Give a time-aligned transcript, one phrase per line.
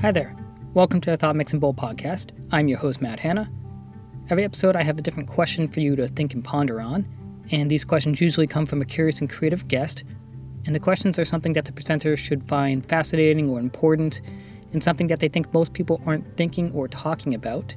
[0.00, 0.34] Hi there.
[0.72, 2.30] Welcome to the Thought Mixing Bowl podcast.
[2.52, 3.50] I'm your host, Matt Hanna.
[4.30, 7.06] Every episode, I have a different question for you to think and ponder on,
[7.50, 10.02] and these questions usually come from a curious and creative guest.
[10.64, 14.22] And the questions are something that the presenter should find fascinating or important,
[14.72, 17.74] and something that they think most people aren't thinking or talking about,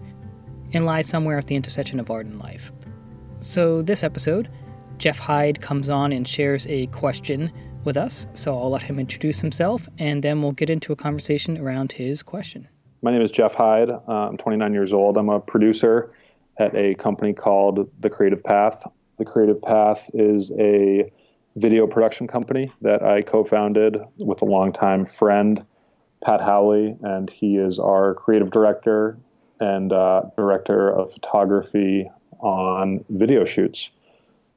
[0.71, 2.71] and lies somewhere at the intersection of art and life.
[3.39, 4.47] So, this episode,
[4.97, 7.51] Jeff Hyde comes on and shares a question
[7.85, 8.27] with us.
[8.33, 12.23] So, I'll let him introduce himself, and then we'll get into a conversation around his
[12.23, 12.67] question.
[13.01, 13.89] My name is Jeff Hyde.
[13.89, 15.17] Uh, I'm 29 years old.
[15.17, 16.13] I'm a producer
[16.57, 18.83] at a company called The Creative Path.
[19.17, 21.11] The Creative Path is a
[21.55, 25.65] video production company that I co founded with a longtime friend,
[26.23, 29.17] Pat Howley, and he is our creative director
[29.59, 33.89] and uh, director of photography on video shoots.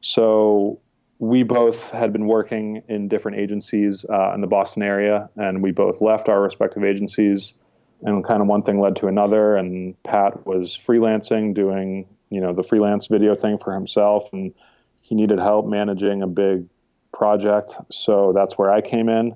[0.01, 0.81] So
[1.19, 5.73] we both had been working in different agencies uh, in the Boston area, and we
[5.73, 7.55] both left our respective agencies.
[8.03, 12.53] And kind of one thing led to another, and Pat was freelancing, doing you know
[12.53, 14.53] the freelance video thing for himself, and
[15.01, 16.67] he needed help managing a big
[17.15, 17.75] project.
[17.91, 19.35] So that's where I came in.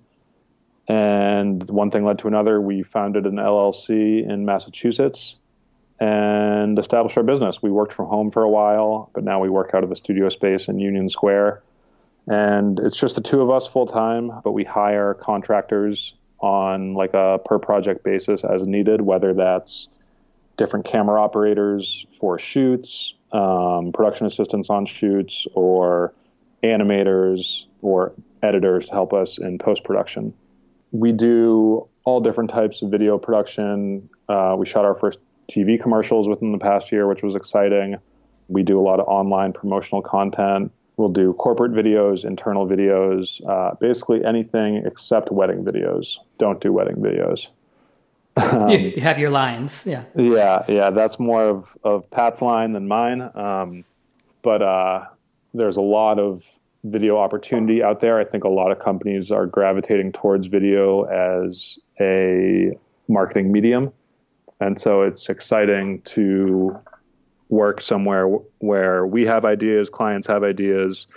[0.88, 2.60] And one thing led to another.
[2.60, 5.36] We founded an LLC in Massachusetts
[6.00, 7.62] and established our business.
[7.62, 10.28] We worked from home for a while, but now we work out of a studio
[10.28, 11.62] space in Union Square.
[12.30, 17.12] And it's just the two of us full time, but we hire contractors on like
[17.12, 19.88] a per project basis as needed, whether that's
[20.56, 26.14] different camera operators for shoots, um, production assistants on shoots, or
[26.62, 28.12] animators or
[28.44, 30.32] editors to help us in post production.
[30.92, 34.08] We do all different types of video production.
[34.28, 35.18] Uh, we shot our first
[35.50, 37.96] TV commercials within the past year, which was exciting.
[38.46, 40.70] We do a lot of online promotional content.
[41.00, 46.18] We'll do corporate videos, internal videos, uh, basically anything except wedding videos.
[46.36, 47.48] Don't do wedding videos.
[48.36, 50.04] Um, you have your lines, yeah.
[50.14, 50.90] Yeah, yeah.
[50.90, 53.28] That's more of, of Pat's line than mine.
[53.34, 53.84] Um,
[54.42, 55.06] but uh,
[55.52, 56.44] there's a lot of
[56.84, 58.20] video opportunity out there.
[58.20, 62.70] I think a lot of companies are gravitating towards video as a
[63.08, 63.92] marketing medium.
[64.60, 66.78] And so it's exciting to
[67.50, 68.26] work somewhere
[68.58, 71.08] where we have ideas, clients have ideas,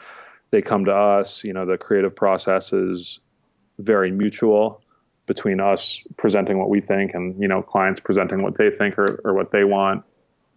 [0.51, 1.43] they come to us.
[1.43, 3.19] You know, the creative process is
[3.79, 4.81] very mutual
[5.25, 9.21] between us presenting what we think and you know clients presenting what they think or,
[9.23, 10.03] or what they want.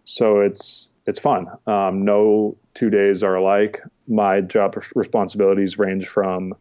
[0.03, 1.47] So it's it's fun.
[1.65, 3.81] Um, no two days are alike.
[4.07, 6.53] My job responsibilities range from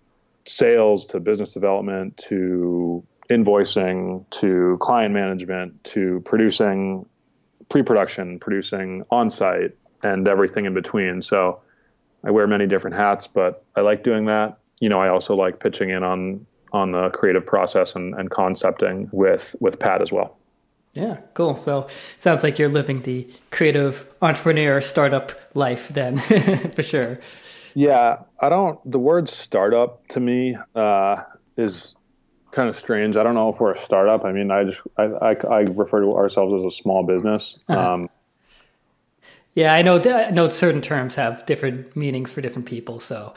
[0.44, 7.06] sales to business development to invoicing to client management to producing
[7.68, 11.22] pre-production, producing on-site, and everything in between.
[11.22, 11.60] So
[12.24, 14.58] I wear many different hats, but I like doing that.
[14.80, 19.08] You know, I also like pitching in on on the creative process and, and concepting
[19.12, 20.36] with with Pat as well.
[20.92, 21.56] Yeah, cool.
[21.56, 21.88] So
[22.18, 26.16] sounds like you're living the creative entrepreneur startup life then,
[26.74, 27.18] for sure.
[27.74, 28.78] Yeah, I don't.
[28.90, 31.22] The word startup to me uh,
[31.58, 31.96] is
[32.56, 33.16] kind of strange.
[33.16, 34.24] I don't know if we're a startup.
[34.24, 37.58] I mean, I just I, I, I refer to ourselves as a small business.
[37.68, 37.78] Uh-huh.
[37.78, 38.10] Um,
[39.54, 40.00] yeah, I know.
[40.00, 42.98] I know certain terms have different meanings for different people.
[42.98, 43.34] So,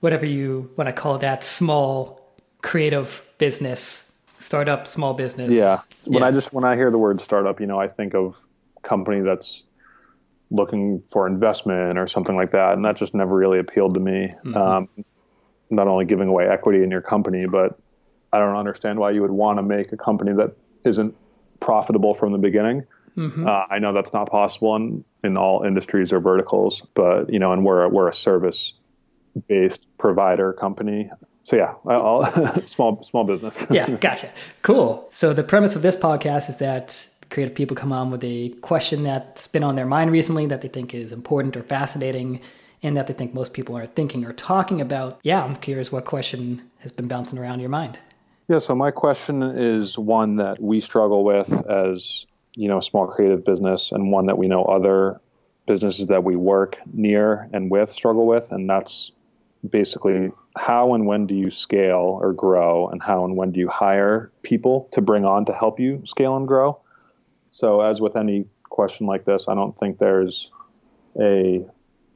[0.00, 5.52] whatever you want to call that, small creative business, startup, small business.
[5.52, 5.78] Yeah.
[6.04, 6.28] When yeah.
[6.28, 8.34] I just when I hear the word startup, you know, I think of
[8.82, 9.62] company that's
[10.50, 14.34] looking for investment or something like that, and that just never really appealed to me.
[14.44, 14.56] Mm-hmm.
[14.56, 14.88] Um,
[15.68, 17.78] not only giving away equity in your company, but
[18.36, 20.54] I don't understand why you would want to make a company that
[20.84, 21.14] isn't
[21.60, 22.84] profitable from the beginning.
[23.16, 23.48] Mm-hmm.
[23.48, 27.52] Uh, I know that's not possible in, in all industries or verticals, but you know,
[27.52, 28.90] and we're we're a service
[29.48, 31.10] based provider company.
[31.44, 33.64] So yeah, small small business.
[33.70, 34.28] yeah, gotcha.
[34.60, 35.08] Cool.
[35.12, 39.02] So the premise of this podcast is that creative people come on with a question
[39.02, 42.40] that's been on their mind recently that they think is important or fascinating
[42.82, 45.18] and that they think most people aren't thinking or talking about.
[45.22, 47.98] Yeah, I'm curious what question has been bouncing around your mind.
[48.48, 53.08] Yeah, so my question is one that we struggle with as, you know, a small
[53.08, 55.20] creative business and one that we know other
[55.66, 59.10] businesses that we work near and with struggle with and that's
[59.68, 63.68] basically how and when do you scale or grow and how and when do you
[63.68, 66.78] hire people to bring on to help you scale and grow?
[67.50, 70.52] So as with any question like this, I don't think there's
[71.20, 71.64] a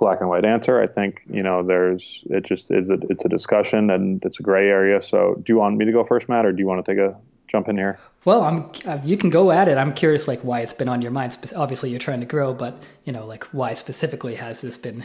[0.00, 0.81] black and white answer.
[0.81, 4.43] I think you know there's it just is a, it's a discussion and it's a
[4.43, 5.00] gray area.
[5.00, 6.99] So do you want me to go first, Matt, or do you want to take
[6.99, 7.17] a
[7.47, 8.00] jump in here?
[8.25, 9.79] Well, I'm uh, you can go at it.
[9.79, 11.37] I'm curious like why it's been on your mind.
[11.55, 15.05] Obviously, you're trying to grow, but you know like why specifically has this been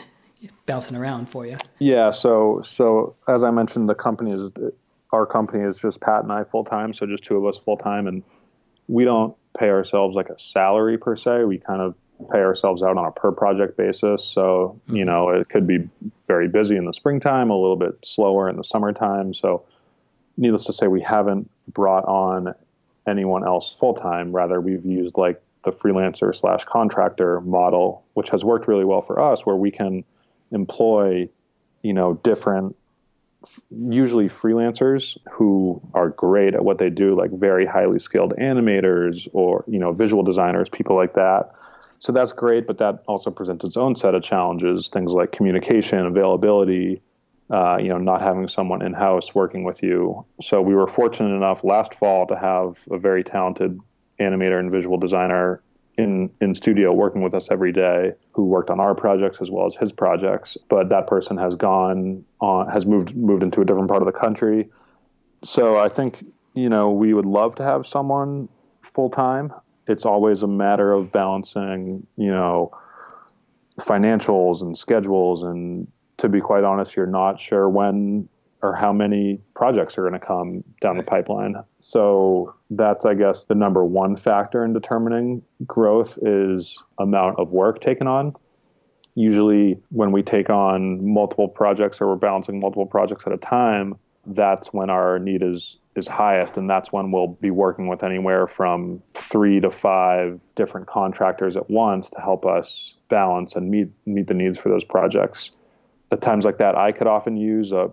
[0.65, 1.57] bouncing around for you?
[1.77, 2.09] Yeah.
[2.09, 4.49] So so as I mentioned, the company is
[5.11, 7.77] our company is just Pat and I full time, so just two of us full
[7.77, 8.23] time, and
[8.87, 11.43] we don't pay ourselves like a salary per se.
[11.45, 11.95] We kind of
[12.31, 14.23] pay ourselves out on a per project basis.
[14.23, 15.05] So, you mm-hmm.
[15.05, 15.89] know, it could be
[16.27, 19.33] very busy in the springtime, a little bit slower in the summertime.
[19.33, 19.65] So,
[20.37, 22.53] needless to say, we haven't brought on
[23.07, 24.31] anyone else full time.
[24.31, 29.19] Rather, we've used like the freelancer slash contractor model, which has worked really well for
[29.19, 30.03] us, where we can
[30.51, 31.27] employ,
[31.81, 32.75] you know, different
[33.69, 39.63] usually freelancers who are great at what they do, like very highly skilled animators or
[39.67, 41.51] you know visual designers, people like that.
[41.99, 44.89] So that's great, but that also presents its own set of challenges.
[44.89, 47.01] Things like communication, availability,
[47.49, 50.25] uh, you know, not having someone in house working with you.
[50.41, 53.79] So we were fortunate enough last fall to have a very talented
[54.19, 55.61] animator and visual designer
[55.97, 59.65] in in studio working with us every day who worked on our projects as well
[59.65, 63.87] as his projects but that person has gone on has moved moved into a different
[63.87, 64.69] part of the country.
[65.43, 68.49] So i think you know we would love to have someone
[68.81, 69.53] full time
[69.87, 72.71] it's always a matter of balancing you know
[73.79, 75.87] financials and schedules and
[76.17, 78.27] to be quite honest you're not sure when
[78.65, 81.55] or how many projects are going to come down the pipeline.
[81.77, 87.79] So that's, I guess, the number one factor in determining growth is amount of work
[87.79, 88.35] taken on.
[89.13, 93.95] Usually, when we take on multiple projects or we're balancing multiple projects at a time,
[94.25, 98.47] that's when our need is is highest, and that's when we'll be working with anywhere
[98.47, 104.27] from three to five different contractors at once to help us balance and meet meet
[104.27, 105.51] the needs for those projects.
[106.11, 107.91] At times like that, I could often use a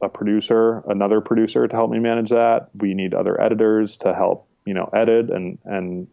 [0.00, 2.68] a producer, another producer to help me manage that.
[2.74, 6.08] We need other editors to help, you know, edit and and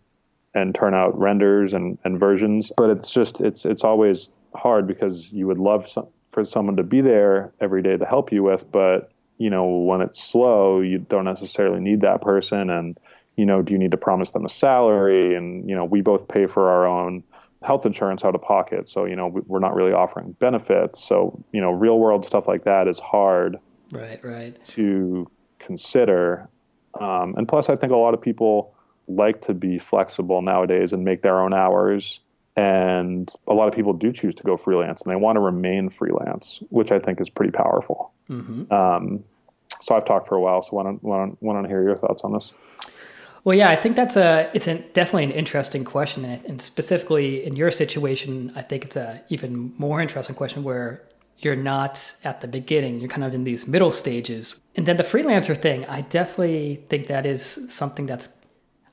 [0.54, 2.72] and turn out renders and, and versions.
[2.76, 6.84] But it's just it's it's always hard because you would love some, for someone to
[6.84, 11.00] be there every day to help you with, but you know when it's slow, you
[11.00, 12.70] don't necessarily need that person.
[12.70, 12.98] And
[13.36, 15.36] you know, do you need to promise them a salary?
[15.36, 17.24] And you know, we both pay for our own
[17.62, 21.04] health insurance out of pocket, so you know we're not really offering benefits.
[21.04, 23.58] So you know, real world stuff like that is hard
[23.96, 24.66] right, right.
[24.66, 26.48] to consider.
[27.00, 28.74] Um, and plus, I think a lot of people
[29.08, 32.20] like to be flexible nowadays and make their own hours.
[32.58, 35.90] And a lot of people do choose to go freelance and they want to remain
[35.90, 38.14] freelance, which I think is pretty powerful.
[38.30, 38.72] Mm-hmm.
[38.72, 39.24] Um,
[39.82, 40.62] so I've talked for a while.
[40.62, 42.54] So why don't, why don't, why don't I hear your thoughts on this?
[43.46, 47.56] Well, yeah, I think that's a it's a, definitely an interesting question, and specifically in
[47.56, 51.04] your situation, I think it's a even more interesting question where
[51.40, 54.60] you're not at the beginning, you're kind of in these middle stages.
[54.76, 58.30] And then the freelancer thing, I definitely think that is something that's,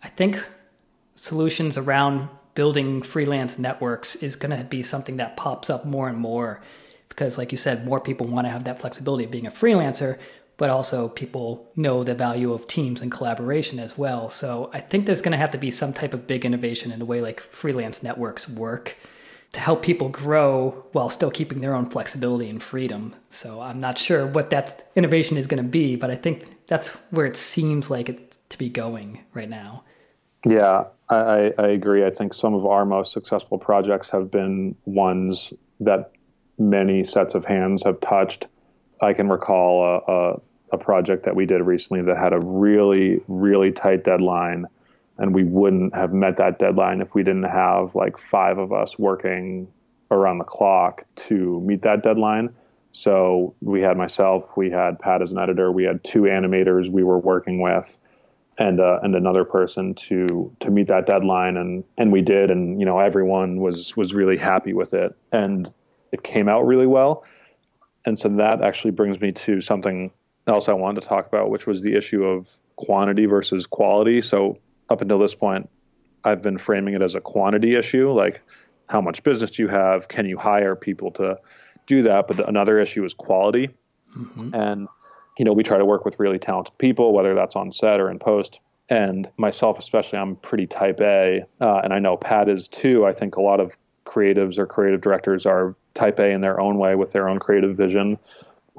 [0.03, 0.43] I think
[1.15, 6.19] solutions around building freelance networks is going to be something that pops up more and
[6.19, 6.61] more
[7.09, 10.19] because, like you said, more people want to have that flexibility of being a freelancer,
[10.57, 14.31] but also people know the value of teams and collaboration as well.
[14.31, 16.99] So I think there's going to have to be some type of big innovation in
[16.99, 18.97] the way like freelance networks work
[19.53, 23.15] to help people grow while still keeping their own flexibility and freedom.
[23.29, 26.89] So I'm not sure what that innovation is going to be, but I think that's
[27.11, 29.85] where it seems like it's to be going right now.
[30.47, 32.05] Yeah, I, I agree.
[32.05, 36.13] I think some of our most successful projects have been ones that
[36.59, 38.47] many sets of hands have touched.
[39.03, 40.41] I can recall a, a,
[40.73, 44.67] a project that we did recently that had a really, really tight deadline
[45.19, 48.99] and we wouldn't have met that deadline if we didn't have like five of us
[48.99, 49.69] working
[50.11, 52.51] around the clock to meet that deadline.
[52.93, 57.03] So we had myself, we had Pat as an editor, we had two animators we
[57.03, 57.99] were working with,
[58.59, 62.81] and uh, and another person to to meet that deadline, and and we did, and
[62.81, 65.73] you know everyone was was really happy with it, and
[66.13, 67.25] it came out really well,
[68.05, 70.11] and so that actually brings me to something
[70.47, 74.21] else I wanted to talk about, which was the issue of quantity versus quality.
[74.21, 74.59] So
[74.93, 75.69] up until this point,
[76.25, 78.43] I've been framing it as a quantity issue, like
[78.89, 80.09] how much business do you have?
[80.09, 81.39] Can you hire people to
[81.87, 82.29] do that?
[82.29, 83.71] But another issue is quality.
[84.17, 84.55] Mm-hmm.
[84.55, 84.89] And,
[85.39, 88.11] you know, we try to work with really talented people, whether that's on set or
[88.11, 88.61] in post.
[88.89, 91.45] And myself, especially, I'm pretty type A.
[91.61, 93.07] Uh, and I know Pat is too.
[93.07, 96.77] I think a lot of creatives or creative directors are type A in their own
[96.77, 98.19] way with their own creative vision.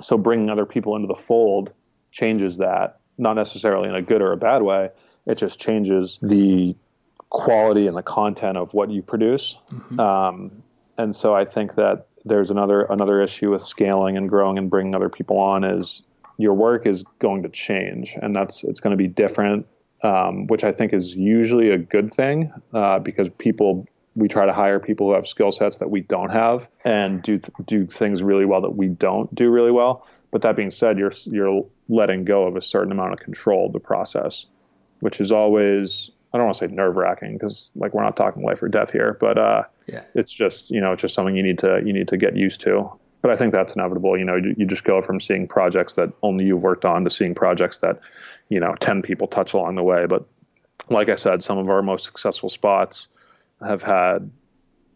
[0.02, 1.72] So bringing other people into the fold
[2.12, 4.90] changes that, not necessarily in a good or a bad way,
[5.26, 6.76] it just changes the
[7.30, 9.58] quality and the content of what you produce.
[9.72, 10.00] Mm-hmm.
[10.00, 10.64] Um,
[10.98, 14.96] and so I think that there's another another issue with scaling and growing and bringing
[14.96, 16.04] other people on is
[16.38, 19.66] your work is going to change and that's it's going to be different
[20.04, 24.54] um, which i think is usually a good thing uh, because people we try to
[24.54, 28.46] hire people who have skill sets that we don't have and do do things really
[28.46, 32.48] well that we don't do really well but that being said you're you're letting go
[32.48, 34.46] of a certain amount of control of the process
[35.04, 38.42] which is always I don't want to say nerve wracking because like we're not talking
[38.42, 41.44] life or death here, but uh, yeah, it's just you know it's just something you
[41.44, 42.90] need to you need to get used to.
[43.22, 44.18] But I think that's inevitable.
[44.18, 47.10] You know, you, you just go from seeing projects that only you've worked on to
[47.10, 48.00] seeing projects that
[48.50, 50.06] you know ten people touch along the way.
[50.08, 50.26] But
[50.90, 53.10] like I said, some of our most successful spots
[53.66, 54.32] have had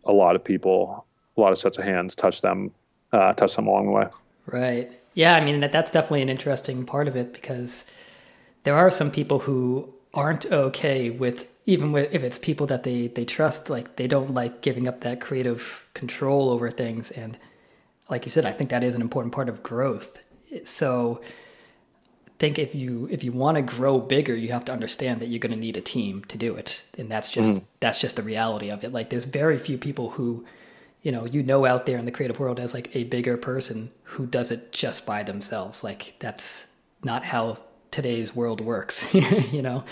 [0.06, 2.72] a lot of people, a lot of sets of hands touch them,
[3.12, 4.06] uh, touch them along the way.
[4.48, 4.92] Right.
[5.14, 5.36] Yeah.
[5.36, 7.90] I mean, that, that's definitely an interesting part of it because
[8.64, 13.08] there are some people who aren't okay with even with, if it's people that they
[13.08, 17.12] they trust like they don't like giving up that creative control over things.
[17.12, 17.38] And
[18.10, 20.18] like you said i think that is an important part of growth.
[20.64, 21.22] So
[22.26, 25.28] I think if you if you want to grow bigger you have to understand that
[25.28, 26.84] you're going to need a team to do it.
[26.98, 27.64] And that's just mm.
[27.80, 28.92] that's just the reality of it.
[28.92, 30.46] Like there's very few people who
[31.04, 33.92] you know you know out there in the creative world as like a bigger person
[34.04, 35.84] who does it just by themselves.
[35.84, 36.68] Like that's
[37.04, 37.60] not how
[37.92, 39.14] today's world works
[39.52, 39.84] you know?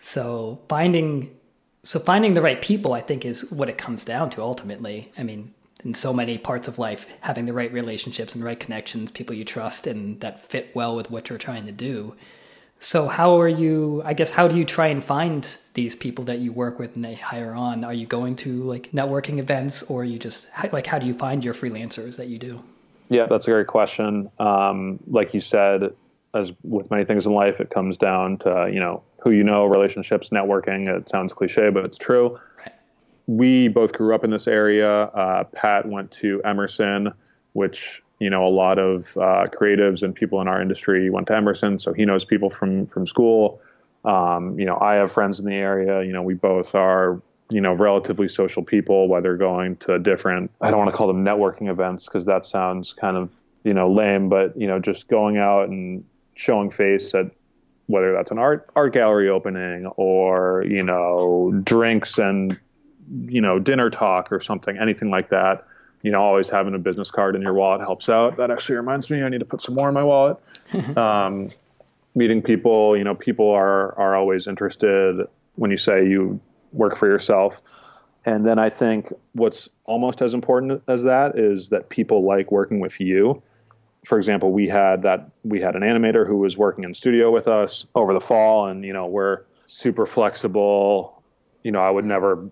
[0.00, 1.36] So finding
[1.82, 5.12] so finding the right people i think is what it comes down to ultimately.
[5.18, 5.52] I mean
[5.84, 9.44] in so many parts of life having the right relationships and right connections people you
[9.44, 12.14] trust and that fit well with what you're trying to do.
[12.80, 16.38] So how are you i guess how do you try and find these people that
[16.38, 17.84] you work with and they hire on?
[17.84, 21.44] Are you going to like networking events or you just like how do you find
[21.44, 22.62] your freelancers that you do?
[23.08, 24.30] Yeah that's a great question.
[24.38, 25.94] Um, like you said
[26.36, 29.64] as with many things in life, it comes down to you know who you know,
[29.64, 30.88] relationships, networking.
[30.88, 32.38] It sounds cliche, but it's true.
[32.58, 32.72] Right.
[33.26, 34.88] We both grew up in this area.
[34.88, 37.12] Uh, Pat went to Emerson,
[37.54, 41.34] which you know a lot of uh, creatives and people in our industry went to
[41.34, 43.60] Emerson, so he knows people from from school.
[44.04, 46.04] Um, you know, I have friends in the area.
[46.04, 50.70] You know, we both are you know relatively social people, whether going to different I
[50.70, 53.28] don't want to call them networking events because that sounds kind of
[53.64, 56.04] you know lame, but you know just going out and
[56.36, 57.30] showing face at
[57.86, 62.58] whether that's an art art gallery opening or you know drinks and
[63.26, 65.66] you know dinner talk or something anything like that.
[66.02, 68.36] You know always having a business card in your wallet helps out.
[68.36, 70.36] That actually reminds me i need to put some more in my wallet.
[70.96, 71.48] Um,
[72.14, 76.40] meeting people you know people are are always interested when you say you
[76.72, 77.60] work for yourself.
[78.24, 82.80] And then i think what's almost as important as that is that people like working
[82.80, 83.40] with you
[84.06, 87.48] for example, we had that we had an animator who was working in studio with
[87.48, 91.20] us over the fall, and you know we're super flexible.
[91.64, 92.48] You know, I would never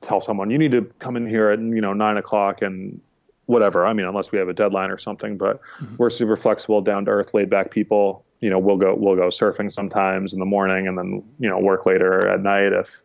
[0.00, 2.98] tell someone you need to come in here at you know nine o'clock and
[3.44, 3.86] whatever.
[3.86, 5.36] I mean, unless we have a deadline or something.
[5.36, 5.96] But mm-hmm.
[5.98, 8.24] we're super flexible, down to earth, laid back people.
[8.40, 11.58] You know, we'll go we'll go surfing sometimes in the morning, and then you know
[11.58, 13.02] work later at night if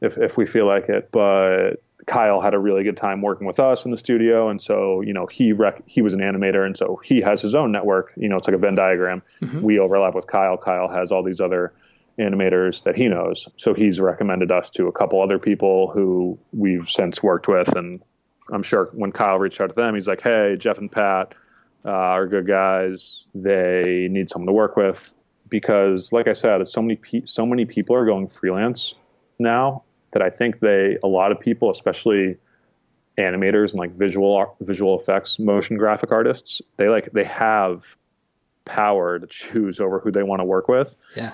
[0.00, 1.10] if if we feel like it.
[1.10, 5.00] But Kyle had a really good time working with us in the studio, and so
[5.00, 8.12] you know he rec- he was an animator, and so he has his own network.
[8.16, 9.22] You know, it's like a Venn diagram.
[9.42, 9.62] Mm-hmm.
[9.62, 10.56] We overlap with Kyle.
[10.56, 11.72] Kyle has all these other
[12.18, 16.88] animators that he knows, so he's recommended us to a couple other people who we've
[16.88, 18.00] since worked with, and
[18.52, 21.34] I'm sure when Kyle reached out to them, he's like, "Hey, Jeff and Pat
[21.84, 23.26] uh, are good guys.
[23.34, 25.12] They need someone to work with."
[25.48, 28.94] Because, like I said, so many pe- so many people are going freelance
[29.38, 32.36] now that I think they a lot of people, especially
[33.18, 37.84] animators and like visual visual effects motion graphic artists, they like they have
[38.64, 40.94] power to choose over who they want to work with.
[41.16, 41.32] Yeah.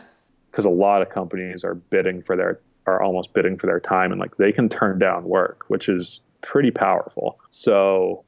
[0.51, 4.13] Because a lot of companies are bidding for their are almost bidding for their time
[4.13, 7.39] and like they can turn down work, which is pretty powerful.
[7.49, 8.25] So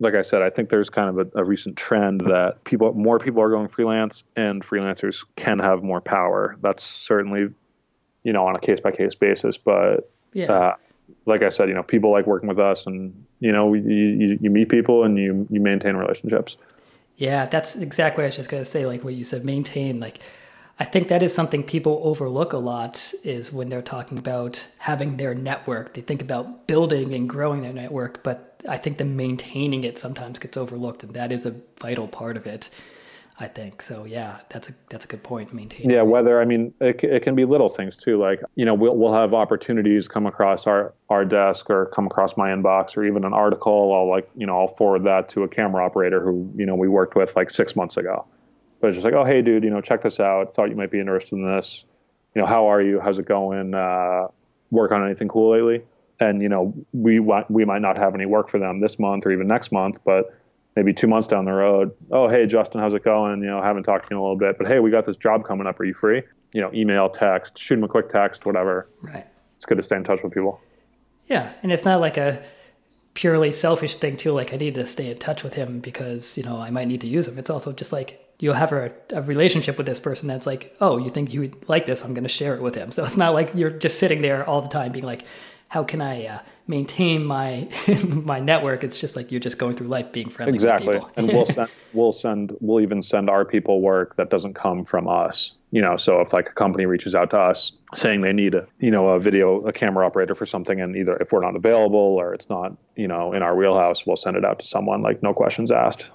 [0.00, 3.20] like I said, I think there's kind of a, a, recent trend that people, more
[3.20, 6.56] people are going freelance, and freelancers can have more power.
[6.60, 7.50] That's certainly
[8.24, 9.56] you know, on a case by case basis.
[9.56, 10.52] But yeah.
[10.52, 10.76] Uh,
[11.26, 14.38] like I said, you know, people like working with us, and you know, you, you,
[14.40, 16.56] you meet people and you you maintain relationships.
[17.16, 18.86] Yeah, that's exactly what I was just gonna say.
[18.86, 20.00] Like what you said, maintain.
[20.00, 20.20] Like,
[20.78, 23.12] I think that is something people overlook a lot.
[23.24, 27.72] Is when they're talking about having their network, they think about building and growing their
[27.72, 32.08] network, but I think the maintaining it sometimes gets overlooked, and that is a vital
[32.08, 32.68] part of it.
[33.42, 34.04] I think so.
[34.04, 35.52] Yeah, that's a that's a good point.
[35.52, 35.90] Maintaining.
[35.90, 38.16] Yeah, whether I mean it, it can be little things too.
[38.16, 42.36] Like you know we'll we'll have opportunities come across our our desk or come across
[42.36, 43.92] my inbox or even an article.
[43.92, 46.86] I'll like you know I'll forward that to a camera operator who you know we
[46.86, 48.24] worked with like six months ago.
[48.80, 50.54] But it's just like oh hey dude you know check this out.
[50.54, 51.84] Thought you might be interested in this.
[52.36, 53.00] You know how are you?
[53.00, 53.74] How's it going?
[53.74, 54.28] Uh,
[54.70, 55.84] work on anything cool lately?
[56.20, 57.18] And you know we
[57.48, 60.32] we might not have any work for them this month or even next month, but
[60.76, 63.40] maybe two months down the road, oh hey Justin, how's it going?
[63.40, 65.16] You know, haven't talked to you in a little bit, but hey, we got this
[65.16, 65.78] job coming up.
[65.80, 66.22] Are you free?
[66.52, 68.88] You know, email, text, shoot them a quick text, whatever.
[69.00, 69.26] Right.
[69.56, 70.60] It's good to stay in touch with people.
[71.26, 72.42] Yeah, and it's not like a
[73.14, 74.32] purely selfish thing too.
[74.32, 77.00] Like I need to stay in touch with him because you know I might need
[77.02, 77.38] to use him.
[77.38, 80.98] It's also just like you'll have a, a relationship with this person that's like, oh,
[80.98, 82.02] you think you would like this?
[82.02, 82.90] I'm going to share it with him.
[82.90, 85.22] So it's not like you're just sitting there all the time being like,
[85.68, 87.68] how can I uh, maintain my
[88.04, 88.84] my network?
[88.84, 90.54] It's just like you're just going through life being friendly.
[90.54, 94.84] Exactly, and we'll send we'll send we'll even send our people work that doesn't come
[94.84, 95.52] from us.
[95.70, 98.66] You know, so if like a company reaches out to us saying they need a
[98.78, 101.98] you know a video a camera operator for something, and either if we're not available
[101.98, 105.22] or it's not you know in our wheelhouse, we'll send it out to someone like
[105.22, 106.10] no questions asked.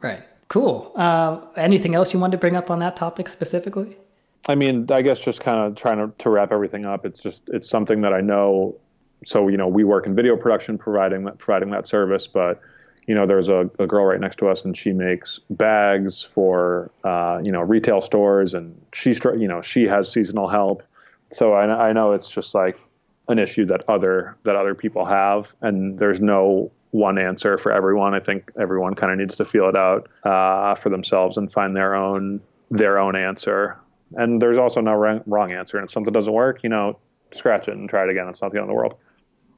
[0.00, 0.22] Right.
[0.48, 0.92] Cool.
[0.96, 3.96] Uh, anything else you wanted to bring up on that topic specifically?
[4.48, 7.06] I mean, I guess just kind of trying to, to wrap everything up.
[7.06, 8.76] It's just it's something that I know.
[9.24, 12.26] So you know, we work in video production, providing that providing that service.
[12.26, 12.60] But
[13.06, 16.90] you know, there's a, a girl right next to us, and she makes bags for
[17.04, 20.82] uh, you know retail stores, and she's you know she has seasonal help.
[21.32, 22.78] So I, I know it's just like
[23.28, 28.14] an issue that other that other people have, and there's no one answer for everyone.
[28.14, 31.76] I think everyone kind of needs to feel it out uh, for themselves and find
[31.76, 33.78] their own their own answer.
[34.14, 35.78] And there's also no wrong, wrong answer.
[35.78, 36.98] And if something doesn't work, you know,
[37.32, 38.28] scratch it and try it again.
[38.28, 38.94] It's not the end of the world.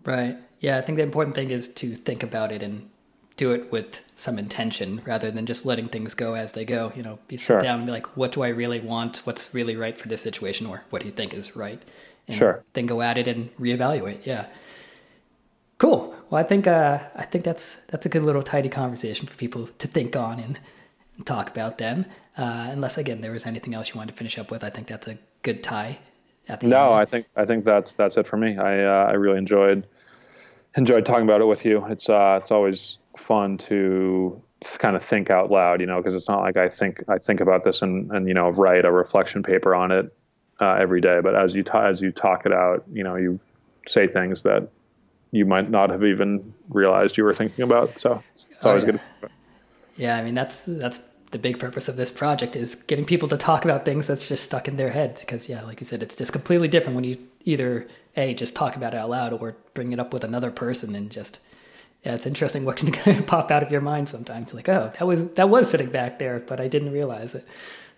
[0.05, 0.37] Right.
[0.61, 0.79] Yeah.
[0.79, 2.91] I think the important thing is to think about it and
[3.37, 6.93] do it with some intention rather than just letting things go as they go.
[6.95, 9.19] You know, be sit down and be like, what do I really want?
[9.25, 11.83] What's really right for this situation, or what do you think is right?
[12.29, 12.65] And sure.
[12.75, 14.25] Then go at it and reevaluate.
[14.25, 14.47] Yeah.
[15.79, 16.15] Cool.
[16.31, 19.69] Well, I think uh, I think that's that's a good little tidy conversation for people
[19.79, 20.59] to think on and,
[21.17, 21.79] and talk about.
[21.79, 22.07] Then,
[22.39, 24.87] uh, unless again there was anything else you wanted to finish up with, I think
[24.87, 25.99] that's a good tie.
[26.49, 26.95] At the no, end.
[26.95, 28.57] I think I think that's that's it for me.
[28.57, 29.87] I uh, I really enjoyed
[30.77, 31.85] enjoyed talking about it with you.
[31.87, 34.41] It's uh it's always fun to
[34.79, 37.41] kind of think out loud, you know, because it's not like I think I think
[37.41, 40.15] about this and and you know write a reflection paper on it
[40.61, 41.21] uh, every day.
[41.23, 43.39] But as you ta- as you talk it out, you know, you
[43.87, 44.69] say things that
[45.31, 47.99] you might not have even realized you were thinking about.
[47.99, 48.93] So it's, it's always oh, yeah.
[48.93, 49.31] good.
[49.97, 50.99] Yeah, I mean that's that's
[51.31, 54.45] the big purpose of this project is getting people to talk about things that's just
[54.45, 55.17] stuck in their head.
[55.21, 58.77] Because yeah, like you said, it's just completely different when you either a just talk
[58.77, 61.39] about it out loud or bring it up with another person and just
[62.05, 64.53] yeah, it's interesting what can kind of pop out of your mind sometimes.
[64.55, 67.47] Like oh, that was that was sitting back there, but I didn't realize it.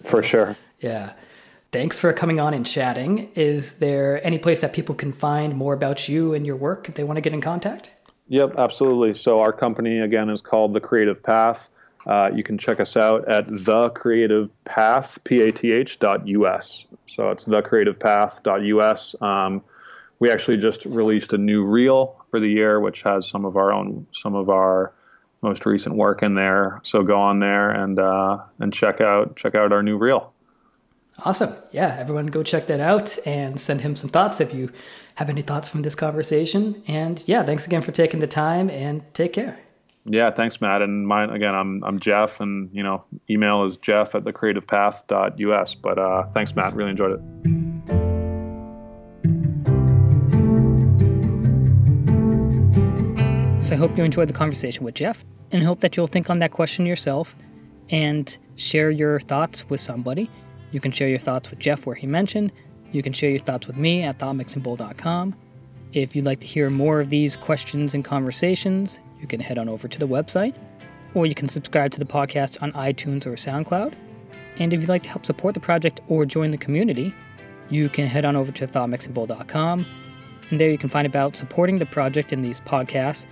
[0.00, 0.56] So, For sure.
[0.80, 1.12] Yeah
[1.72, 3.30] thanks for coming on and chatting.
[3.34, 6.94] Is there any place that people can find more about you and your work if
[6.94, 7.90] they want to get in contact?
[8.28, 9.12] Yep, absolutely.
[9.12, 11.68] So our company again is called The Creative Path.
[12.06, 17.60] Uh, you can check us out at the path p-a-t-h dot us so it's the
[17.62, 19.62] creative path dot us um,
[20.18, 23.72] we actually just released a new reel for the year which has some of our
[23.72, 24.92] own some of our
[25.42, 29.54] most recent work in there so go on there and uh, and check out check
[29.54, 30.32] out our new reel
[31.24, 31.54] Awesome.
[31.72, 34.70] Yeah, everyone go check that out and send him some thoughts if you
[35.14, 36.82] have any thoughts from this conversation.
[36.86, 39.58] And yeah, thanks again for taking the time and take care.
[40.08, 40.82] Yeah, thanks, Matt.
[40.82, 45.74] And mine again, I'm I'm Jeff, and you know, email is jeff at thecreativepath.us.
[45.74, 46.74] But uh, thanks, Matt.
[46.74, 47.20] Really enjoyed it.
[53.64, 56.38] So I hope you enjoyed the conversation with Jeff, and hope that you'll think on
[56.38, 57.34] that question yourself
[57.90, 60.30] and share your thoughts with somebody.
[60.70, 62.52] You can share your thoughts with Jeff, where he mentioned.
[62.92, 65.34] You can share your thoughts with me at thoughtmixingbowl.com.
[65.92, 69.68] If you'd like to hear more of these questions and conversations, you can head on
[69.68, 70.54] over to the website,
[71.14, 73.94] or you can subscribe to the podcast on iTunes or SoundCloud.
[74.58, 77.14] And if you'd like to help support the project or join the community,
[77.68, 79.86] you can head on over to thoughtmixingbowl.com.
[80.50, 83.26] And there you can find about supporting the project in these podcasts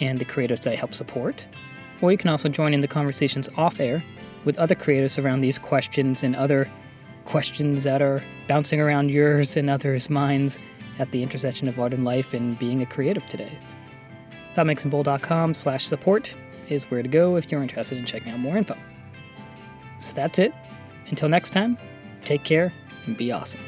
[0.00, 1.46] and the creators that I help support.
[2.00, 4.02] Or you can also join in the conversations off air
[4.44, 6.70] with other creators around these questions and other
[7.24, 10.58] questions that are bouncing around yours and others' minds
[10.98, 13.52] at the intersection of art and life and being a creative today.
[14.54, 16.34] ThoughtMixingBowl.com slash support
[16.68, 18.76] is where to go if you're interested in checking out more info.
[19.98, 20.52] So that's it.
[21.08, 21.78] Until next time,
[22.24, 22.72] take care
[23.06, 23.60] and be awesome.